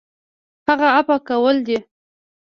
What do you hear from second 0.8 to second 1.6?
عفوه کول